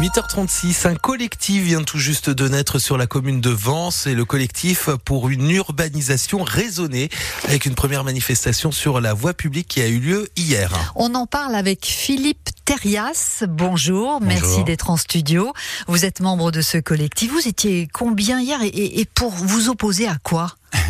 [0.00, 4.24] 8h36, un collectif vient tout juste de naître sur la commune de Vence et le
[4.24, 7.10] collectif pour une urbanisation raisonnée
[7.44, 10.72] avec une première manifestation sur la voie publique qui a eu lieu hier.
[10.96, 13.44] On en parle avec Philippe Terrias.
[13.48, 15.52] Bonjour, merci d'être en studio.
[15.86, 17.30] Vous êtes membre de ce collectif.
[17.30, 20.56] Vous étiez combien hier et, pour vous opposer à quoi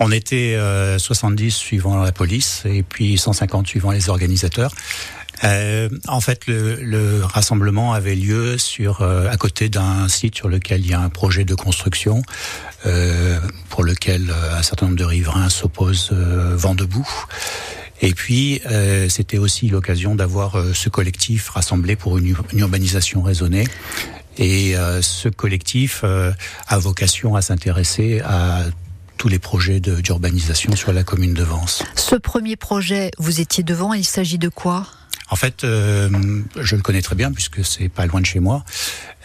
[0.00, 0.56] On était
[0.98, 4.72] 70 euh, suivant la police et puis 150 suivant les organisateurs.
[5.44, 10.80] Euh, en fait, le, rassemblement avait lieu sur euh, à côté d'un site sur lequel
[10.80, 12.22] il y a un projet de construction
[12.86, 13.38] euh,
[13.68, 17.08] pour lequel un certain nombre de riverains s'opposent vent debout.
[18.00, 18.62] Et puis,
[19.08, 23.66] c'était aussi l'occasion d'avoir ce collectif rassemblé pour une, urbanisation raisonnée.
[24.38, 28.62] Et ce collectif a vocation à s'intéresser à
[29.16, 31.82] tous les projets d'urbanisation sur la commune de Vence.
[31.96, 34.86] Ce premier projet, vous étiez devant, il s'agit de quoi?
[35.30, 36.08] En fait, euh,
[36.56, 38.64] je le connais très bien puisque c'est pas loin de chez moi.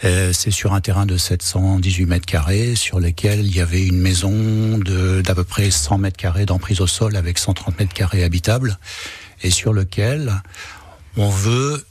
[0.04, 4.00] Euh, c'est sur un terrain de 718 mètres carrés sur lequel il y avait une
[4.00, 8.78] maison d'à peu près 100 mètres carrés d'emprise au sol avec 130 mètres carrés habitables
[9.42, 10.42] et sur lequel
[11.16, 11.84] on veut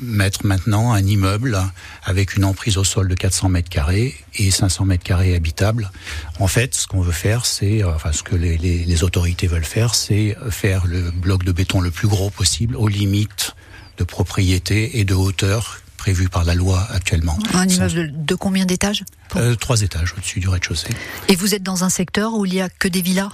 [0.00, 1.58] mettre maintenant un immeuble
[2.04, 5.90] avec une emprise au sol de 400 mètres carrés et 500 mètres carrés habitables.
[6.38, 9.46] En fait, ce qu'on veut faire, c'est, euh, enfin, ce que les, les, les autorités
[9.46, 13.54] veulent faire, c'est faire le bloc de béton le plus gros possible, aux limites
[13.98, 17.36] de propriété et de hauteur prévu par la loi actuellement.
[17.52, 19.04] Un immeuble de combien d'étages
[19.36, 20.94] euh, Trois étages au-dessus du rez-de-chaussée.
[21.28, 23.30] Et vous êtes dans un secteur où il n'y a que des villas?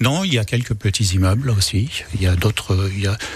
[0.00, 1.90] Non, il y a quelques petits immeubles aussi.
[2.14, 2.90] Il y a d'autres.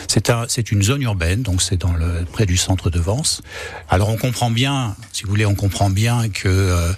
[0.09, 3.42] C'est un, c'est une zone urbaine, donc c'est dans le près du centre de Vence.
[3.89, 6.92] Alors on comprend bien, si vous voulez, on comprend bien que euh,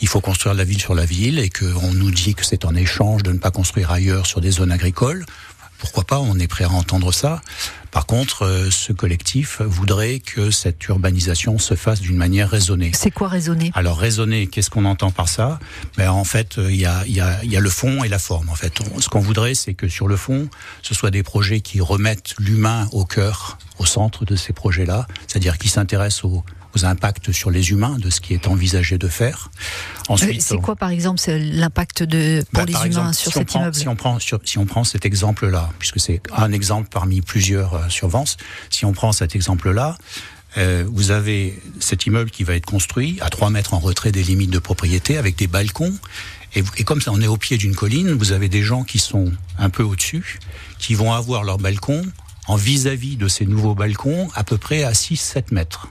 [0.00, 2.74] il faut construire la ville sur la ville et qu'on nous dit que c'est en
[2.74, 5.24] échange de ne pas construire ailleurs sur des zones agricoles
[5.80, 7.40] pourquoi pas, on est prêt à entendre ça.
[7.90, 12.92] Par contre, euh, ce collectif voudrait que cette urbanisation se fasse d'une manière raisonnée.
[12.94, 13.72] C'est quoi raisonner?
[13.74, 15.58] Alors raisonner, qu'est-ce qu'on entend par ça?
[15.96, 18.20] Ben, En fait, euh, il y a, y, a, y a, le fond et la
[18.20, 18.48] forme.
[18.48, 20.48] En fait, ce qu'on voudrait, c'est que sur le fond,
[20.82, 25.58] ce soit des projets qui remettent l'humain au cœur, au centre de ces projets-là, c'est-à-dire
[25.58, 26.44] qui s'intéressent aux
[26.74, 29.50] aux impacts sur les humains de ce qui est envisagé de faire.
[30.08, 33.88] Ensuite, c'est quoi par exemple l'impact de pour bah, les humains sur cet immeuble Si
[33.88, 38.08] on prend si on prend cet exemple-là, puisque c'est un exemple parmi plusieurs euh, sur
[38.08, 38.36] Vence,
[38.70, 39.96] si on prend cet exemple-là.
[40.58, 44.24] Euh, vous avez cet immeuble qui va être construit à 3 mètres en retrait des
[44.24, 45.94] limites de propriété avec des balcons.
[46.54, 48.98] Et, et comme ça, on est au pied d'une colline, vous avez des gens qui
[48.98, 50.40] sont un peu au-dessus,
[50.80, 52.02] qui vont avoir leur balcon
[52.48, 55.88] en vis-à-vis -vis de ces nouveaux balcons à peu près à 6-7 mètres.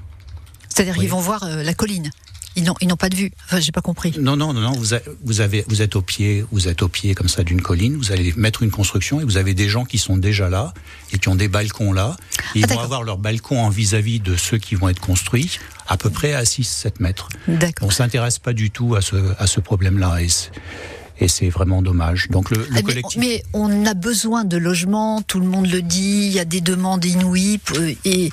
[0.79, 2.09] C'est-à-dire qu'ils vont voir euh, la colline.
[2.55, 3.31] Ils n'ont, ils n'ont pas de vue.
[3.45, 4.13] Enfin, j'ai pas compris.
[4.17, 4.71] Non, non, non, non.
[4.71, 4.95] Vous,
[5.25, 7.97] vous avez, vous êtes au pied, vous êtes au pied comme ça d'une colline.
[7.97, 10.73] Vous allez mettre une construction et vous avez des gens qui sont déjà là
[11.11, 12.15] et qui ont des balcons là.
[12.55, 15.59] ils ah, vont avoir leur balcon en vis-à-vis de ceux qui vont être construits
[15.89, 17.27] à peu près à 6-7 mètres.
[17.49, 17.89] D'accord.
[17.89, 20.21] On s'intéresse pas du tout à ce, à ce problème-là.
[20.21, 20.29] Et
[21.19, 22.27] et c'est vraiment dommage.
[22.29, 23.19] Donc le, le ah, collectif.
[23.19, 26.27] Mais, on a besoin de logements, tout le monde le dit.
[26.27, 27.59] Il y a des demandes inouïes
[28.05, 28.29] et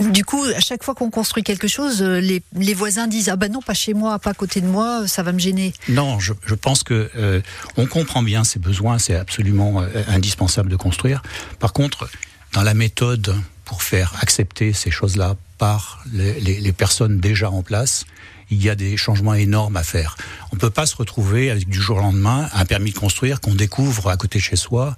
[0.00, 3.50] du coup, à chaque fois qu'on construit quelque chose, les, les, voisins disent ah ben
[3.50, 5.72] non, pas chez moi, pas à côté de moi, ça va me gêner.
[5.88, 7.40] Non, je, je pense que euh,
[7.76, 11.22] on comprend bien ces besoins, c'est absolument euh, indispensable de construire.
[11.58, 12.08] Par contre,
[12.52, 13.34] dans la méthode
[13.64, 18.04] pour faire accepter ces choses-là par les, personnes déjà en place,
[18.50, 20.16] il y a des changements énormes à faire.
[20.50, 23.40] On ne peut pas se retrouver avec du jour au lendemain un permis de construire
[23.40, 24.96] qu'on découvre à côté de chez soi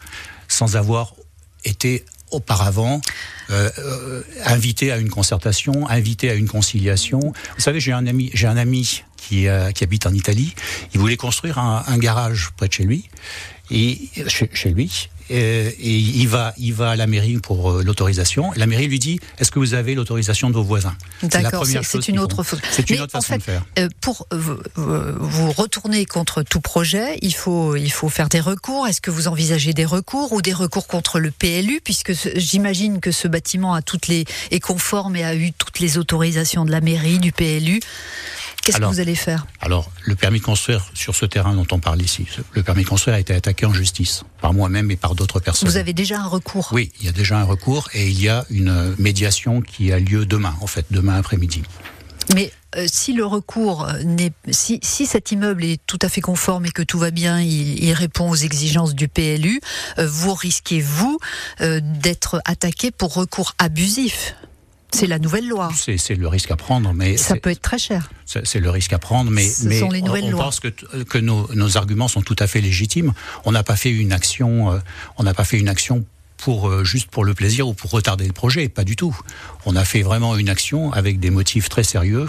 [0.48, 1.16] sans avoir
[1.66, 3.02] été auparavant
[3.50, 7.20] euh, euh, invité à une concertation, invité à une conciliation.
[7.20, 10.54] Vous savez, j'ai un ami, j'ai un ami qui, euh, habite en Italie.
[10.94, 13.10] Il voulait construire un, garage près de chez lui
[13.70, 18.52] et chez lui et, il va, il va à la mairie pour euh, l'autorisation.
[18.56, 20.96] La mairie lui dit Est-ce que vous avez l'autorisation de vos voisins?
[21.22, 23.62] D'accord, c'est une autre C'est une autre façon de faire.
[23.78, 28.86] Euh, pour euh, vous retourner contre tout projet, il faut, il faut faire des recours.
[28.86, 33.10] Est-ce que vous envisagez des recours ou des recours contre le PLU, puisque j'imagine que
[33.10, 36.80] ce bâtiment a toutes les est conforme et a eu toutes les autorisations de la
[36.80, 37.80] mairie, du PLU.
[38.64, 39.46] Qu'est-ce que vous allez faire?
[39.60, 42.88] Alors, le permis de construire sur ce terrain dont on parle ici, le permis de
[42.88, 45.68] construire a été attaqué en justice par moi-même et par d'autres personnes.
[45.68, 48.28] Vous avez déjà un recours Oui, il y a déjà un recours et il y
[48.28, 51.62] a une médiation qui a lieu demain, en fait, demain après-midi.
[52.34, 56.66] Mais euh, si le recours n'est, si, si, cet immeuble est tout à fait conforme
[56.66, 59.60] et que tout va bien, il, répond aux exigences du PLU,
[59.98, 61.18] euh, vous risquez vous
[61.60, 64.34] euh, d'être attaqué pour recours abusif.
[64.94, 65.70] C'est la nouvelle loi.
[65.74, 68.10] C'est le risque à prendre, mais ça peut être très cher.
[68.26, 72.08] C'est le risque à prendre, mais, mais on, on pense que, que nos, nos, arguments
[72.08, 73.12] sont tout à fait légitimes.
[73.44, 74.78] On n'a pas fait une action, euh,
[75.18, 76.04] on n'a pas fait une action
[76.36, 79.16] pour euh, juste pour le plaisir ou pour retarder le projet, pas du tout.
[79.66, 82.28] On a fait vraiment une action avec des motifs très sérieux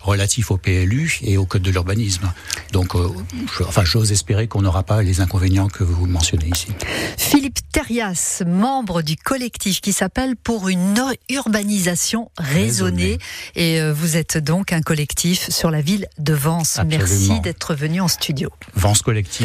[0.00, 2.32] relatifs au PLU et au code de l'urbanisme.
[2.72, 3.08] Donc, euh,
[3.56, 6.68] je, enfin, j'ose espérer qu'on n'aura pas les inconvénients que vous mentionnez ici.
[7.16, 13.18] Philippe Terrias, membre du collectif qui s'appelle Pour une urbanisation raisonnée.
[13.54, 16.78] Et euh, vous êtes donc un collectif sur la ville de Vence.
[16.78, 16.98] Absolument.
[16.98, 18.50] Merci d'être venu en studio.
[18.74, 19.38] Vence Collectif.